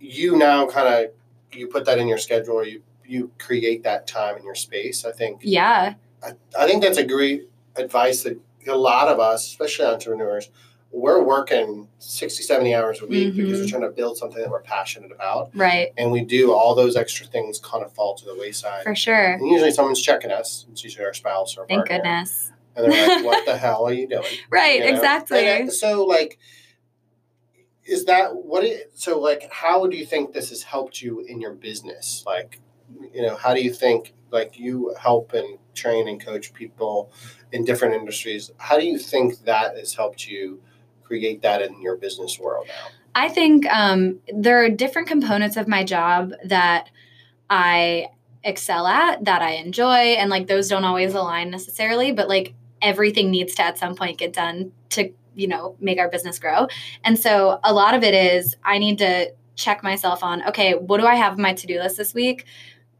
you 0.00 0.36
now 0.36 0.66
kind 0.66 0.88
of 0.88 1.10
you 1.52 1.68
put 1.68 1.84
that 1.84 1.98
in 1.98 2.08
your 2.08 2.18
schedule. 2.18 2.54
Or 2.54 2.64
you 2.64 2.82
you 3.06 3.30
create 3.38 3.82
that 3.84 4.06
time 4.06 4.36
in 4.36 4.44
your 4.44 4.54
space. 4.54 5.04
I 5.04 5.12
think 5.12 5.40
yeah 5.42 5.94
I, 6.22 6.32
I 6.58 6.66
think 6.66 6.82
that's 6.82 6.98
a 6.98 7.04
great 7.04 7.48
advice 7.76 8.22
that 8.22 8.38
a 8.66 8.76
lot 8.76 9.08
of 9.08 9.18
us, 9.18 9.46
especially 9.46 9.86
entrepreneurs, 9.86 10.50
we're 10.94 11.22
working 11.22 11.88
60, 11.98 12.42
70 12.42 12.74
hours 12.74 13.00
a 13.00 13.06
week 13.06 13.34
because 13.34 13.60
we're 13.60 13.64
Mhm. 13.66 13.70
trying 13.70 13.82
to 13.82 13.88
build 13.90 14.18
something 14.18 14.40
that 14.42 14.50
we're 14.50 14.60
passionate 14.62 15.10
about. 15.10 15.50
right 15.54 15.90
And 15.96 16.12
we 16.12 16.22
do 16.22 16.52
all 16.52 16.74
those 16.74 16.96
extra 16.96 17.26
things 17.26 17.58
kind 17.58 17.82
of 17.82 17.92
fall 17.92 18.14
to 18.16 18.24
the 18.26 18.34
wayside. 18.36 18.82
for 18.84 18.94
sure 18.94 19.32
And 19.34 19.48
usually 19.48 19.70
someone's 19.72 20.02
checking 20.02 20.30
us. 20.30 20.66
It's 20.70 20.84
usually 20.84 21.04
our 21.06 21.14
spouse 21.14 21.56
or 21.56 21.66
thank 21.66 21.86
partner. 21.86 21.96
goodness 21.98 22.52
And 22.76 22.90
they're 22.92 23.16
like, 23.16 23.24
what 23.24 23.44
the 23.46 23.56
hell 23.64 23.86
are 23.86 23.92
you 23.92 24.06
doing? 24.06 24.24
right 24.50 24.80
You 24.80 24.86
know? 24.86 24.96
exactly 24.96 25.46
And, 25.48 25.68
uh, 25.70 25.72
so, 25.72 26.04
like, 26.04 26.38
is 27.84 28.04
that 28.04 28.36
what 28.36 28.64
it, 28.64 28.92
so, 28.94 29.18
like, 29.18 29.48
how 29.50 29.86
do 29.86 29.96
you 29.96 30.06
think 30.06 30.32
this 30.32 30.50
has 30.50 30.62
helped 30.62 31.02
you 31.02 31.20
in 31.20 31.40
your 31.40 31.52
business? 31.52 32.22
Like, 32.26 32.60
you 33.12 33.22
know, 33.22 33.34
how 33.34 33.54
do 33.54 33.62
you 33.62 33.72
think, 33.72 34.14
like, 34.30 34.58
you 34.58 34.94
help 35.00 35.32
and 35.32 35.58
train 35.74 36.06
and 36.06 36.22
coach 36.24 36.52
people 36.52 37.10
in 37.50 37.64
different 37.64 37.94
industries? 37.94 38.50
How 38.58 38.78
do 38.78 38.86
you 38.86 38.98
think 38.98 39.44
that 39.44 39.76
has 39.76 39.94
helped 39.94 40.26
you 40.28 40.62
create 41.12 41.42
that 41.42 41.60
in 41.60 41.82
your 41.82 41.96
business 41.96 42.38
world 42.38 42.66
now? 42.66 42.88
I 43.14 43.28
think 43.28 43.66
um, 43.66 44.20
there 44.32 44.64
are 44.64 44.70
different 44.70 45.08
components 45.08 45.58
of 45.58 45.68
my 45.68 45.84
job 45.84 46.32
that 46.46 46.88
I 47.50 48.06
excel 48.42 48.86
at, 48.86 49.26
that 49.26 49.42
I 49.42 49.56
enjoy, 49.56 50.16
and 50.16 50.30
like 50.30 50.46
those 50.46 50.68
don't 50.68 50.84
always 50.84 51.12
align 51.12 51.50
necessarily, 51.50 52.12
but 52.12 52.30
like 52.30 52.54
everything 52.80 53.30
needs 53.30 53.54
to 53.56 53.62
at 53.62 53.76
some 53.76 53.94
point 53.94 54.16
get 54.16 54.32
done 54.32 54.72
to, 54.88 55.12
you 55.34 55.48
know, 55.48 55.76
make 55.80 55.98
our 55.98 56.08
business 56.08 56.38
grow. 56.38 56.66
And 57.04 57.18
so 57.18 57.60
a 57.62 57.74
lot 57.74 57.92
of 57.94 58.02
it 58.02 58.14
is 58.14 58.56
I 58.64 58.78
need 58.78 58.96
to 58.98 59.34
check 59.54 59.82
myself 59.82 60.24
on, 60.24 60.48
okay, 60.48 60.72
what 60.72 60.98
do 60.98 61.06
I 61.06 61.16
have 61.16 61.38
my 61.38 61.52
to 61.52 61.66
do 61.66 61.78
list 61.78 61.98
this 61.98 62.14
week? 62.14 62.46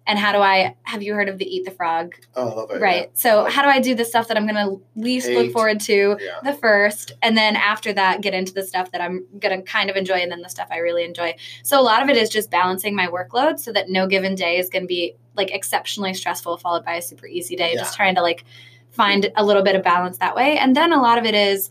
And 0.07 0.19
how 0.19 0.33
do 0.33 0.39
I 0.39 0.75
have 0.83 1.03
you 1.03 1.15
heard 1.15 1.29
of 1.29 1.39
the 1.39 1.45
eat 1.45 1.65
the 1.65 1.71
frog? 1.71 2.15
Oh, 2.35 2.49
I 2.49 2.55
love 2.55 2.71
it. 2.71 2.81
Right. 2.81 3.11
So 3.17 3.45
how 3.45 3.63
do 3.63 3.69
I 3.69 3.81
do 3.81 3.95
the 3.95 4.05
stuff 4.05 4.29
that 4.29 4.37
I'm 4.37 4.47
gonna 4.47 4.77
least 4.97 5.29
look 5.29 5.53
forward 5.53 5.81
to 5.81 6.17
Yeah. 6.21 6.39
the 6.43 6.53
first, 6.55 7.13
and 7.23 7.37
then 7.37 7.57
after 7.57 7.93
that 7.93 8.21
get 8.21 8.35
into 8.35 8.53
the 8.53 8.65
stuff 8.65 8.91
that 8.93 9.01
I'm 9.01 9.27
gonna 9.39 9.63
kind 9.63 9.91
of 9.91 9.97
enjoy, 9.97 10.15
and 10.17 10.31
then 10.33 10.43
the 10.43 10.49
stuff 10.49 10.69
I 10.71 10.79
really 10.79 11.05
enjoy. 11.05 11.35
So 11.63 11.81
a 11.81 11.83
lot 11.83 12.03
of 12.03 12.09
it 12.09 12.17
is 12.17 12.29
just 12.29 12.51
balancing 12.51 12.95
my 12.95 13.07
workload 13.07 13.59
so 13.59 13.73
that 13.73 13.89
no 13.89 14.07
given 14.07 14.35
day 14.35 14.59
is 14.59 14.69
gonna 14.69 14.87
be 14.87 15.15
like 15.37 15.51
exceptionally 15.55 16.15
stressful, 16.15 16.57
followed 16.59 16.85
by 16.85 16.95
a 16.95 17.03
super 17.03 17.27
easy 17.27 17.57
day. 17.57 17.75
Just 17.75 17.97
trying 17.97 18.15
to 18.17 18.23
like 18.23 18.45
find 18.91 19.31
a 19.37 19.45
little 19.45 19.63
bit 19.63 19.75
of 19.77 19.83
balance 19.83 20.19
that 20.19 20.35
way, 20.37 20.59
and 20.59 20.77
then 20.77 20.93
a 20.93 21.01
lot 21.01 21.19
of 21.19 21.25
it 21.25 21.35
is, 21.35 21.71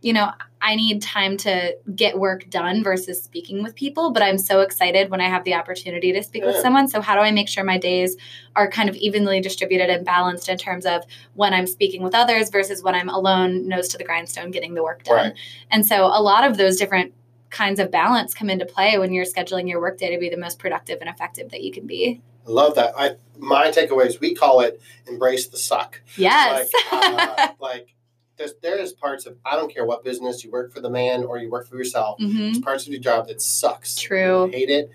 you 0.00 0.12
know. 0.12 0.30
I 0.64 0.76
need 0.76 1.02
time 1.02 1.36
to 1.38 1.76
get 1.94 2.18
work 2.18 2.48
done 2.48 2.82
versus 2.82 3.22
speaking 3.22 3.62
with 3.62 3.74
people, 3.74 4.12
but 4.12 4.22
I'm 4.22 4.38
so 4.38 4.60
excited 4.60 5.10
when 5.10 5.20
I 5.20 5.28
have 5.28 5.44
the 5.44 5.52
opportunity 5.52 6.10
to 6.14 6.22
speak 6.22 6.42
with 6.42 6.56
someone. 6.56 6.88
So, 6.88 7.02
how 7.02 7.14
do 7.14 7.20
I 7.20 7.32
make 7.32 7.50
sure 7.50 7.64
my 7.64 7.76
days 7.76 8.16
are 8.56 8.70
kind 8.70 8.88
of 8.88 8.96
evenly 8.96 9.42
distributed 9.42 9.90
and 9.90 10.06
balanced 10.06 10.48
in 10.48 10.56
terms 10.56 10.86
of 10.86 11.04
when 11.34 11.52
I'm 11.52 11.66
speaking 11.66 12.02
with 12.02 12.14
others 12.14 12.48
versus 12.48 12.82
when 12.82 12.94
I'm 12.94 13.10
alone, 13.10 13.68
nose 13.68 13.88
to 13.88 13.98
the 13.98 14.04
grindstone, 14.04 14.52
getting 14.52 14.72
the 14.72 14.82
work 14.82 15.04
done? 15.04 15.16
Right. 15.16 15.34
And 15.70 15.84
so, 15.86 16.06
a 16.06 16.22
lot 16.22 16.44
of 16.44 16.56
those 16.56 16.78
different 16.78 17.12
kinds 17.50 17.78
of 17.78 17.90
balance 17.90 18.32
come 18.32 18.48
into 18.48 18.64
play 18.64 18.96
when 18.96 19.12
you're 19.12 19.26
scheduling 19.26 19.68
your 19.68 19.82
workday 19.82 20.14
to 20.14 20.18
be 20.18 20.30
the 20.30 20.38
most 20.38 20.58
productive 20.58 20.98
and 21.02 21.10
effective 21.10 21.50
that 21.50 21.62
you 21.62 21.72
can 21.72 21.86
be. 21.86 22.22
I 22.46 22.50
love 22.50 22.74
that. 22.76 22.94
I 22.96 23.16
my 23.36 23.70
takeaways 23.70 24.18
we 24.18 24.34
call 24.34 24.60
it 24.60 24.80
embrace 25.06 25.48
the 25.48 25.58
suck. 25.58 26.00
Yes. 26.16 26.70
Like, 26.90 27.02
uh, 27.04 27.48
like 27.60 27.94
there's 28.36 28.54
there 28.62 28.78
is 28.78 28.92
parts 28.92 29.26
of 29.26 29.36
I 29.44 29.56
don't 29.56 29.72
care 29.72 29.84
what 29.84 30.04
business 30.04 30.44
you 30.44 30.50
work 30.50 30.72
for 30.72 30.80
the 30.80 30.90
man 30.90 31.24
or 31.24 31.38
you 31.38 31.50
work 31.50 31.68
for 31.68 31.76
yourself. 31.76 32.18
hmm 32.20 32.36
There's 32.36 32.58
parts 32.58 32.86
of 32.86 32.92
your 32.92 33.00
job 33.00 33.28
that 33.28 33.40
sucks. 33.40 33.96
True. 33.96 34.46
You 34.46 34.52
hate 34.52 34.70
it. 34.70 34.90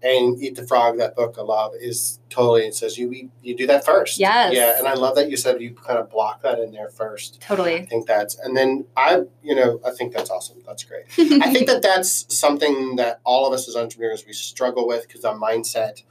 And 0.00 0.40
Eat 0.40 0.54
the 0.54 0.64
Frog, 0.64 0.98
that 0.98 1.16
book 1.16 1.34
I 1.38 1.42
love, 1.42 1.72
is 1.74 2.20
totally 2.30 2.62
it 2.66 2.74
says 2.74 2.96
you 2.96 3.30
you 3.42 3.56
do 3.56 3.66
that 3.66 3.84
first. 3.84 4.20
Yes. 4.20 4.54
Yeah, 4.54 4.78
and 4.78 4.86
I 4.86 4.94
love 4.94 5.16
that 5.16 5.28
you 5.28 5.36
said 5.36 5.60
you 5.60 5.74
kind 5.74 5.98
of 5.98 6.08
block 6.08 6.42
that 6.42 6.60
in 6.60 6.70
there 6.70 6.88
first. 6.88 7.40
Totally. 7.40 7.80
I 7.80 7.86
think 7.86 8.06
that's 8.06 8.38
and 8.38 8.56
then 8.56 8.84
I 8.96 9.22
you 9.42 9.56
know 9.56 9.80
I 9.84 9.90
think 9.90 10.12
that's 10.12 10.30
awesome. 10.30 10.58
That's 10.64 10.84
great. 10.84 11.06
I 11.18 11.52
think 11.52 11.66
that 11.66 11.82
that's 11.82 12.32
something 12.36 12.94
that 12.96 13.20
all 13.24 13.46
of 13.46 13.52
us 13.52 13.68
as 13.68 13.74
entrepreneurs 13.74 14.24
we 14.24 14.32
struggle 14.32 14.86
with 14.86 15.08
because 15.08 15.24
our 15.24 15.34
mindset 15.36 16.02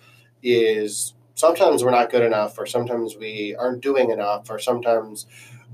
is 0.44 1.14
sometimes 1.36 1.84
we're 1.84 1.92
not 1.92 2.10
good 2.10 2.24
enough, 2.24 2.58
or 2.58 2.66
sometimes 2.66 3.16
we 3.16 3.56
aren't 3.58 3.82
doing 3.82 4.10
enough, 4.10 4.50
or 4.50 4.60
sometimes 4.60 5.28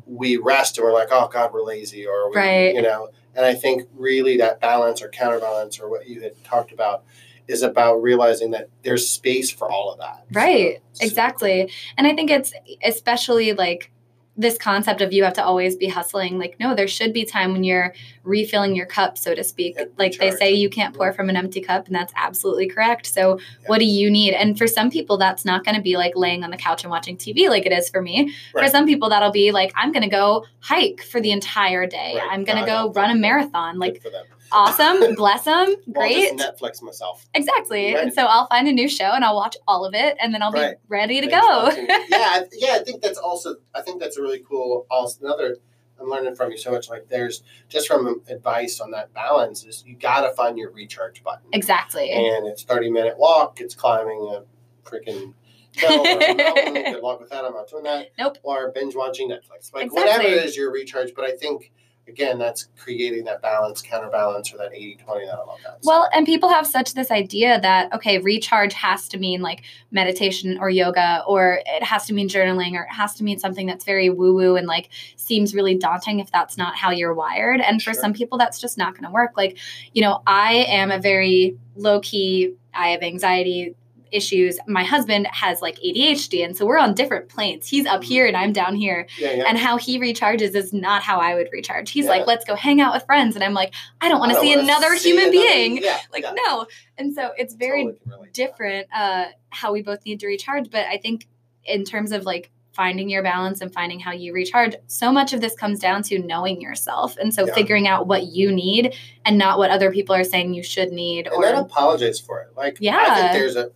we 0.05 0.37
rest 0.37 0.77
and 0.77 0.85
we're 0.85 0.93
like, 0.93 1.09
oh 1.11 1.27
God, 1.31 1.53
we're 1.53 1.63
lazy, 1.63 2.05
or 2.05 2.29
we, 2.29 2.37
Right. 2.37 2.75
you 2.75 2.81
know. 2.81 3.09
And 3.35 3.45
I 3.45 3.53
think 3.55 3.87
really 3.95 4.37
that 4.37 4.59
balance 4.61 5.01
or 5.01 5.09
counterbalance 5.09 5.79
or 5.79 5.89
what 5.89 6.07
you 6.07 6.21
had 6.21 6.41
talked 6.43 6.71
about 6.71 7.03
is 7.47 7.61
about 7.61 8.01
realizing 8.01 8.51
that 8.51 8.69
there's 8.83 9.09
space 9.09 9.51
for 9.51 9.69
all 9.69 9.91
of 9.91 9.99
that. 9.99 10.25
Right. 10.31 10.81
So, 10.93 11.05
Exactly. 11.05 11.69
And 11.97 12.07
I 12.07 12.13
think 12.15 12.29
it's 12.29 12.53
especially 12.83 13.53
like 13.53 13.91
this 14.35 14.57
concept 14.57 15.01
of 15.01 15.13
you 15.13 15.23
have 15.23 15.33
to 15.33 15.43
always 15.43 15.75
be 15.75 15.87
hustling. 15.87 16.39
Like, 16.39 16.59
no, 16.59 16.73
there 16.73 16.87
should 16.87 17.13
be 17.13 17.23
time 17.23 17.51
when 17.53 17.63
you're 17.63 17.93
refilling 18.23 18.75
your 18.75 18.87
cup, 18.87 19.17
so 19.17 19.35
to 19.35 19.43
speak. 19.43 19.77
Like 19.97 20.17
they 20.17 20.31
say, 20.31 20.51
you 20.51 20.69
can't 20.69 20.95
pour 20.95 21.13
from 21.13 21.29
an 21.29 21.35
empty 21.35 21.61
cup, 21.61 21.85
and 21.85 21.95
that's 21.95 22.13
absolutely 22.15 22.67
correct. 22.67 23.05
So, 23.05 23.39
what 23.67 23.77
do 23.77 23.85
you 23.85 24.09
need? 24.09 24.33
And 24.33 24.57
for 24.57 24.65
some 24.65 24.89
people, 24.89 25.17
that's 25.17 25.45
not 25.45 25.63
going 25.63 25.75
to 25.75 25.81
be 25.81 25.97
like 25.97 26.13
laying 26.15 26.43
on 26.43 26.49
the 26.49 26.57
couch 26.57 26.83
and 26.83 26.89
watching 26.89 27.15
TV 27.15 27.47
like 27.47 27.65
it 27.65 27.71
is 27.71 27.89
for 27.89 28.01
me. 28.01 28.33
For 28.51 28.67
some 28.67 28.85
people, 28.85 29.09
that'll 29.09 29.31
be 29.31 29.51
like, 29.51 29.71
I'm 29.75 29.91
going 29.91 30.03
to 30.03 30.09
go 30.09 30.45
hike 30.61 31.03
for 31.03 31.21
the 31.21 31.31
entire 31.31 31.85
day. 31.85 32.15
Right. 32.15 32.29
I'm 32.31 32.43
going 32.43 32.59
to 32.59 32.65
go 32.65 32.91
run 32.91 33.11
a 33.11 33.15
marathon. 33.15 33.77
Like. 33.77 34.03
Awesome. 34.51 35.15
Bless 35.15 35.45
them. 35.45 35.75
Great. 35.91 36.33
Netflix 36.37 36.81
myself. 36.81 37.25
Exactly. 37.33 37.93
Right. 37.93 38.03
And 38.03 38.13
so 38.13 38.23
I'll 38.25 38.47
find 38.47 38.67
a 38.67 38.71
new 38.71 38.87
show 38.89 39.05
and 39.11 39.23
I'll 39.23 39.35
watch 39.35 39.55
all 39.67 39.85
of 39.85 39.93
it 39.93 40.17
and 40.21 40.33
then 40.33 40.41
I'll 40.41 40.51
be 40.51 40.59
Right. 40.59 40.75
ready 40.87 41.21
to 41.21 41.29
Thanks, 41.29 41.75
go. 41.75 41.95
Yeah, 42.09 42.43
yeah. 42.53 42.73
I 42.75 42.83
think 42.83 43.01
that's 43.01 43.17
also. 43.17 43.55
I 43.73 43.81
think 43.81 43.99
that's 44.01 44.17
a 44.17 44.21
really 44.21 44.43
cool. 44.47 44.85
Also, 44.91 45.25
another. 45.25 45.57
I'm 46.01 46.09
learning 46.09 46.35
from 46.35 46.51
you 46.51 46.57
so 46.57 46.71
much. 46.71 46.89
Like, 46.89 47.07
there's 47.07 47.43
just 47.69 47.87
from 47.87 48.23
advice 48.27 48.79
on 48.81 48.91
that 48.91 49.13
balance 49.13 49.63
is 49.63 49.83
you 49.85 49.95
got 49.95 50.21
to 50.27 50.31
find 50.35 50.57
your 50.57 50.71
recharge 50.71 51.23
button. 51.23 51.45
exactly. 51.53 52.09
And 52.11 52.47
it's 52.47 52.63
30 52.63 52.89
minute 52.89 53.17
walk. 53.17 53.61
It's 53.61 53.75
climbing 53.75 54.19
a 54.35 54.43
freaking 54.89 55.33
hill 55.71 56.01
or 56.01 56.19
a 56.19 56.35
mountain. 56.35 56.73
Good 56.93 57.01
luck 57.03 57.19
with 57.21 57.29
that. 57.29 57.45
I'm 57.45 57.53
not 57.53 57.69
doing 57.69 57.83
that. 57.83 58.07
Nope. 58.17 58.37
Or 58.43 58.71
binge 58.71 58.95
watching 58.95 59.29
Netflix. 59.29 59.71
Like 59.73 59.85
Exactly. 59.85 59.93
whatever 60.01 60.23
it 60.23 60.43
is 60.45 60.57
your 60.57 60.71
recharge. 60.73 61.13
But 61.15 61.25
I 61.25 61.31
think 61.37 61.71
again 62.07 62.37
that's 62.37 62.67
creating 62.77 63.23
that 63.25 63.41
balance, 63.41 63.81
counterbalance, 63.81 64.53
or 64.53 64.57
that 64.57 64.71
80-20 64.71 64.97
that 65.25 65.33
I 65.33 65.37
love 65.37 65.59
that. 65.63 65.79
Well, 65.83 66.09
and 66.13 66.25
people 66.25 66.49
have 66.49 66.67
such 66.67 66.93
this 66.93 67.11
idea 67.11 67.59
that 67.61 67.93
okay, 67.93 68.17
recharge 68.19 68.73
has 68.73 69.07
to 69.09 69.17
mean 69.17 69.41
like 69.41 69.63
meditation 69.91 70.57
or 70.59 70.69
yoga, 70.69 71.23
or 71.27 71.61
it 71.65 71.83
has 71.83 72.05
to 72.07 72.13
mean 72.13 72.27
journaling, 72.27 72.73
or 72.73 72.83
it 72.83 72.93
has 72.93 73.15
to 73.15 73.23
mean 73.23 73.39
something 73.39 73.67
that's 73.67 73.85
very 73.85 74.09
woo 74.09 74.33
woo 74.33 74.55
and 74.55 74.67
like 74.67 74.89
seems 75.15 75.55
really 75.55 75.77
daunting 75.77 76.19
if 76.19 76.31
that's 76.31 76.57
not 76.57 76.75
how 76.75 76.91
you're 76.91 77.13
wired. 77.13 77.61
And 77.61 77.81
for 77.81 77.93
some 77.93 78.13
people, 78.13 78.37
that's 78.37 78.59
just 78.59 78.77
not 78.77 78.93
going 78.93 79.05
to 79.05 79.11
work. 79.11 79.31
Like, 79.37 79.57
you 79.93 80.01
know, 80.01 80.21
I 80.27 80.65
am 80.67 80.91
a 80.91 80.99
very 80.99 81.57
low 81.75 81.99
key. 82.01 82.55
I 82.73 82.89
have 82.89 83.01
anxiety 83.03 83.75
issues. 84.13 84.59
My 84.67 84.83
husband 84.83 85.27
has 85.31 85.61
like 85.61 85.77
ADHD, 85.79 86.45
and 86.45 86.55
so 86.55 86.65
we're 86.65 86.77
on 86.77 86.93
different 86.93 87.29
planes. 87.29 87.67
He's 87.67 87.85
up 87.85 88.03
here 88.03 88.25
and 88.27 88.37
I'm 88.37 88.53
down 88.53 88.75
here. 88.75 89.07
yeah, 89.17 89.31
yeah. 89.33 89.43
And 89.47 89.57
how 89.57 89.77
he 89.77 89.99
recharges 89.99 90.55
is 90.55 90.71
not 90.73 91.01
how 91.03 91.19
I 91.19 91.35
would 91.35 91.49
recharge. 91.51 91.89
He's 91.91 92.05
Yeah. 92.05 92.11
like, 92.11 92.27
let's 92.27 92.45
go 92.45 92.55
hang 92.55 92.79
out 92.81 92.93
with 92.93 93.05
friends. 93.05 93.35
And 93.35 93.43
I'm 93.43 93.53
like, 93.53 93.73
I 94.01 94.09
don't 94.09 94.19
want 94.19 94.31
to 94.33 94.39
see 94.39 94.53
another 94.53 94.95
see 94.97 95.09
human 95.09 95.25
another- 95.29 95.47
being. 95.47 95.83
Like, 96.11 96.25
no. 96.45 96.65
And 96.97 97.13
so 97.13 97.31
it's 97.37 97.53
very 97.55 97.83
Totally 97.83 97.99
can 97.99 98.11
relate 98.11 98.33
to 98.33 98.41
that. 98.41 98.47
different 98.51 98.87
uh, 98.95 99.25
how 99.49 99.73
we 99.73 99.81
both 99.81 100.05
need 100.05 100.19
to 100.21 100.27
recharge. 100.27 100.69
But 100.69 100.85
I 100.87 100.97
think 100.97 101.27
in 101.65 101.83
terms 101.85 102.11
of 102.11 102.23
like 102.25 102.51
finding 102.73 103.07
your 103.07 103.21
balance 103.21 103.61
and 103.61 103.71
finding 103.71 103.99
how 103.99 104.11
you 104.11 104.33
recharge, 104.33 104.75
so 104.87 105.11
much 105.11 105.31
of 105.31 105.41
this 105.41 105.53
comes 105.55 105.79
down 105.79 106.01
to 106.01 106.17
knowing 106.17 106.59
yourself. 106.59 107.15
And 107.17 107.31
so 107.31 107.45
figuring 107.45 107.87
out 107.87 108.07
what 108.07 108.23
you 108.27 108.51
need 108.51 108.95
and 109.25 109.37
not 109.37 109.59
what 109.59 109.69
other 109.69 109.91
people 109.91 110.15
are 110.15 110.23
saying 110.23 110.55
you 110.55 110.63
should 110.63 110.91
need. 110.91 111.27
and 111.27 111.35
Or 111.35 111.43
then 111.43 111.55
apologize 111.55 112.19
for 112.19 112.41
it. 112.41 112.49
Like, 112.57 112.73
I 112.73 112.77
Yeah. 112.79 113.15
think 113.15 113.33
there's 113.33 113.55
a 113.55 113.71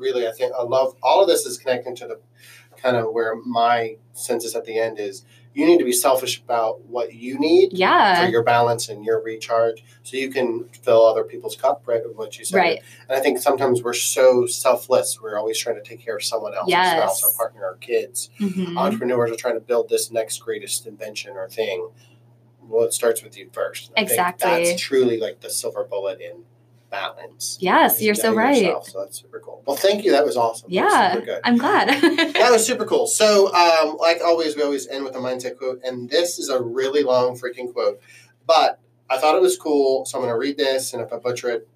really, 0.00 0.26
I 0.26 0.32
think 0.32 0.52
I 0.58 0.62
love 0.62 0.96
all 1.02 1.22
of 1.22 1.28
this 1.28 1.46
is 1.46 1.58
connecting 1.58 1.94
to 1.96 2.06
the 2.08 2.20
kind 2.76 2.96
of 2.96 3.12
where 3.12 3.36
my 3.36 3.96
census 4.14 4.56
at 4.56 4.64
the 4.64 4.78
end 4.78 4.98
is. 4.98 5.24
You 5.52 5.66
need 5.66 5.78
to 5.78 5.84
be 5.84 5.92
selfish 5.92 6.40
about 6.40 6.84
what 6.84 7.12
you 7.12 7.36
need 7.36 7.72
yeah. 7.72 8.24
for 8.24 8.30
your 8.30 8.44
balance 8.44 8.88
and 8.88 9.04
your 9.04 9.20
recharge, 9.20 9.82
so 10.04 10.16
you 10.16 10.30
can 10.30 10.68
fill 10.68 11.04
other 11.04 11.24
people's 11.24 11.56
cup. 11.56 11.82
Right, 11.86 12.06
with 12.06 12.16
what 12.16 12.38
you 12.38 12.44
said. 12.44 12.56
Right. 12.56 12.82
And 13.08 13.18
I 13.18 13.20
think 13.20 13.40
sometimes 13.40 13.82
we're 13.82 13.92
so 13.92 14.46
selfless. 14.46 15.20
We're 15.20 15.36
always 15.36 15.58
trying 15.58 15.74
to 15.74 15.82
take 15.82 16.04
care 16.04 16.16
of 16.16 16.22
someone 16.22 16.54
else, 16.54 16.68
Yes. 16.68 16.94
our 16.94 17.08
spouse, 17.08 17.24
our 17.24 17.30
partner, 17.36 17.64
our 17.64 17.74
kids. 17.76 18.30
Mhm. 18.38 18.76
Entrepreneurs 18.76 19.32
are 19.32 19.36
trying 19.36 19.54
to 19.54 19.60
build 19.60 19.88
this 19.88 20.12
next 20.12 20.38
greatest 20.38 20.86
invention 20.86 21.32
or 21.36 21.48
thing. 21.48 21.90
Well, 22.62 22.84
it 22.84 22.92
starts 22.94 23.24
with 23.24 23.36
you 23.36 23.50
first. 23.52 23.90
I 23.96 24.02
think 24.02 24.10
Exactly. 24.10 24.50
that's 24.64 24.80
truly 24.80 25.18
like 25.18 25.40
the 25.40 25.50
silver 25.50 25.82
bullet 25.82 26.20
in 26.20 26.44
balance. 26.90 27.56
Yes, 27.60 28.02
you're 28.02 28.14
so 28.14 28.34
right. 28.34 28.56
yourself. 28.62 28.88
So 28.88 29.00
that's 29.00 29.20
super 29.20 29.40
cool. 29.40 29.62
Well, 29.66 29.76
thank 29.76 30.04
you. 30.04 30.10
That 30.12 30.24
was 30.24 30.36
awesome. 30.36 30.66
Was 30.66 30.74
Yeah. 30.74 31.12
super 31.14 31.26
good. 31.26 31.40
I'm 31.44 31.56
glad. 31.56 31.88
That 32.40 32.50
was 32.50 32.66
super 32.66 32.84
cool. 32.84 33.06
So, 33.06 33.52
um, 33.54 33.96
like 33.98 34.20
always, 34.24 34.56
we 34.56 34.62
always 34.62 34.88
end 34.88 35.04
with 35.04 35.14
a 35.14 35.18
mindset 35.18 35.56
quote, 35.56 35.80
and 35.84 36.08
this 36.08 36.38
is 36.38 36.48
a 36.48 36.60
really 36.60 37.02
long 37.02 37.38
freaking 37.38 37.72
quote, 37.72 38.00
but 38.46 38.80
I 39.08 39.18
thought 39.18 39.34
it 39.36 39.42
was 39.42 39.56
cool, 39.56 40.04
so 40.06 40.18
I'm 40.18 40.22
going 40.24 40.32
to 40.32 40.38
read 40.38 40.56
this, 40.56 40.92
and 40.94 41.02
if 41.02 41.12
I 41.12 41.16
butcher 41.18 41.50
it, 41.50 41.68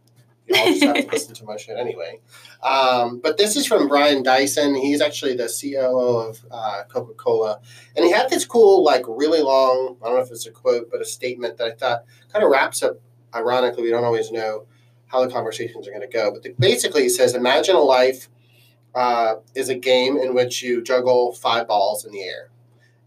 you'll 0.46 0.56
just 0.58 0.82
have 0.84 0.96
to 0.96 1.06
listen 1.12 1.34
to 1.34 1.44
my 1.44 1.56
shit 1.56 1.76
anyway. 1.76 2.20
Um, 2.62 3.18
but 3.20 3.36
this 3.36 3.56
is 3.56 3.66
from 3.66 3.88
Brian 3.88 4.22
Dyson. 4.22 4.74
He's 4.74 5.00
actually 5.00 5.34
the 5.36 5.48
COO 5.48 6.18
of 6.28 6.44
uh, 6.50 6.82
Coca 6.88 7.14
Cola, 7.14 7.60
and 7.96 8.04
he 8.04 8.10
had 8.10 8.30
this 8.30 8.44
cool, 8.44 8.82
like, 8.84 9.02
really 9.06 9.42
long. 9.42 9.96
I 10.02 10.06
don't 10.06 10.16
know 10.16 10.22
if 10.22 10.30
it's 10.30 10.46
a 10.46 10.50
quote, 10.50 10.90
but 10.90 11.00
a 11.00 11.04
statement 11.04 11.56
that 11.58 11.66
I 11.66 11.72
thought 11.72 12.04
kind 12.32 12.44
of 12.44 12.50
wraps 12.50 12.82
up. 12.82 12.98
Ironically, 13.34 13.82
we 13.82 13.90
don't 13.90 14.04
always 14.04 14.30
know 14.30 14.66
how 15.14 15.24
the 15.24 15.32
conversations 15.32 15.88
are 15.88 15.90
going 15.90 16.02
to 16.02 16.06
go, 16.06 16.30
but 16.30 16.42
the, 16.42 16.54
basically, 16.58 17.04
he 17.04 17.08
says, 17.08 17.34
"Imagine 17.34 17.76
a 17.76 17.80
life." 17.80 18.28
uh, 18.94 19.36
is 19.54 19.68
a 19.68 19.74
game 19.74 20.16
in 20.16 20.34
which 20.34 20.62
you 20.62 20.82
juggle 20.82 21.32
five 21.32 21.66
balls 21.66 22.04
in 22.04 22.12
the 22.12 22.22
air. 22.22 22.50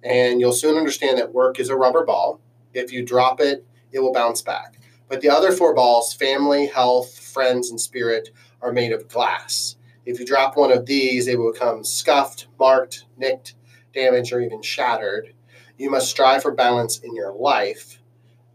And 0.03 0.39
you'll 0.39 0.53
soon 0.53 0.77
understand 0.77 1.17
that 1.17 1.33
work 1.33 1.59
is 1.59 1.69
a 1.69 1.75
rubber 1.75 2.05
ball. 2.05 2.39
If 2.73 2.91
you 2.91 3.05
drop 3.05 3.39
it, 3.39 3.65
it 3.91 3.99
will 3.99 4.13
bounce 4.13 4.41
back. 4.41 4.79
But 5.07 5.21
the 5.21 5.29
other 5.29 5.51
four 5.51 5.73
balls, 5.73 6.13
family, 6.13 6.67
health, 6.67 7.17
friends, 7.17 7.69
and 7.69 7.79
spirit, 7.79 8.29
are 8.61 8.73
made 8.73 8.91
of 8.91 9.07
glass. 9.07 9.77
If 10.05 10.19
you 10.19 10.25
drop 10.25 10.57
one 10.57 10.71
of 10.71 10.85
these, 10.85 11.25
they 11.25 11.35
will 11.35 11.53
become 11.53 11.83
scuffed, 11.83 12.47
marked, 12.59 13.05
nicked, 13.17 13.55
damaged, 13.93 14.33
or 14.33 14.41
even 14.41 14.61
shattered. 14.61 15.33
You 15.77 15.89
must 15.89 16.09
strive 16.09 16.41
for 16.41 16.51
balance 16.51 16.99
in 16.99 17.15
your 17.15 17.33
life 17.33 18.01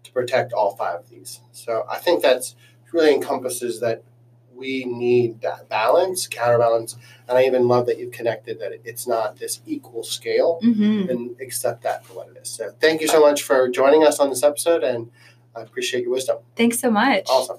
to 0.05 0.13
protect 0.13 0.53
all 0.53 0.77
five 0.77 1.01
of 1.01 1.09
these. 1.09 1.41
So 1.53 1.85
I 1.89 1.99
think 1.99 2.23
that's 2.23 2.55
really 2.93 3.15
encompasses 3.15 3.81
that 3.81 4.03
we 4.55 4.85
need 4.85 5.41
that 5.41 5.69
balance, 5.69 6.27
counterbalance, 6.27 6.97
and 7.29 7.37
I 7.37 7.45
even 7.45 7.67
love 7.67 7.87
that 7.87 7.99
you've 7.99 8.13
connected 8.13 8.61
that 8.61 8.73
it's 8.85 9.07
not 9.07 9.39
this 9.39 9.61
equal 9.67 10.03
scale 10.03 10.61
hmm 10.63 10.93
and 11.09 11.35
accept 11.41 11.83
that 11.83 12.07
for 12.07 12.15
what 12.15 12.29
it 12.29 12.37
is. 12.41 12.49
So 12.49 12.71
thank 12.81 13.01
you 13.01 13.09
so 13.09 13.21
much 13.21 13.43
for 13.43 13.69
joining 13.69 14.05
us 14.05 14.21
on 14.21 14.31
this 14.31 14.43
episode 14.45 14.85
and 14.85 15.11
I 15.57 15.63
appreciate 15.63 16.05
your 16.05 16.13
wisdom. 16.13 16.39
Thanks 16.55 16.79
so 16.79 16.91
much. 16.91 17.27
Awesome. 17.29 17.59